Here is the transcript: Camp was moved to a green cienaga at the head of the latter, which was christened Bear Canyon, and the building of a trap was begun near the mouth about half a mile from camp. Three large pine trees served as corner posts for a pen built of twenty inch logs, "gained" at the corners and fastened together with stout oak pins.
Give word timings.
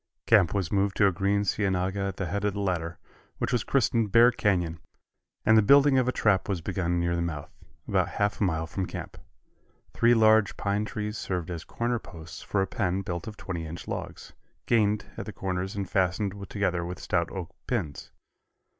Camp 0.25 0.51
was 0.51 0.71
moved 0.71 0.97
to 0.97 1.05
a 1.05 1.11
green 1.11 1.43
cienaga 1.43 1.99
at 1.99 2.17
the 2.17 2.25
head 2.25 2.43
of 2.43 2.55
the 2.55 2.59
latter, 2.59 2.97
which 3.37 3.51
was 3.51 3.63
christened 3.63 4.11
Bear 4.11 4.31
Canyon, 4.31 4.79
and 5.45 5.55
the 5.55 5.61
building 5.61 5.99
of 5.99 6.07
a 6.07 6.11
trap 6.11 6.49
was 6.49 6.59
begun 6.59 6.99
near 6.99 7.15
the 7.15 7.21
mouth 7.21 7.51
about 7.87 8.07
half 8.07 8.41
a 8.41 8.43
mile 8.43 8.65
from 8.65 8.87
camp. 8.87 9.15
Three 9.93 10.15
large 10.15 10.57
pine 10.57 10.85
trees 10.85 11.19
served 11.19 11.51
as 11.51 11.63
corner 11.63 11.99
posts 11.99 12.41
for 12.41 12.63
a 12.63 12.65
pen 12.65 13.03
built 13.03 13.27
of 13.27 13.37
twenty 13.37 13.67
inch 13.67 13.87
logs, 13.87 14.33
"gained" 14.65 15.05
at 15.17 15.27
the 15.27 15.31
corners 15.33 15.75
and 15.75 15.87
fastened 15.87 16.33
together 16.49 16.83
with 16.83 16.97
stout 16.97 17.29
oak 17.29 17.55
pins. 17.67 18.09